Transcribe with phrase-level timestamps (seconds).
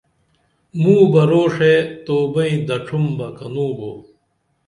[0.81, 1.73] موں بہ روݜے
[2.05, 3.91] تو بئں دڇُم بہ کنوں بو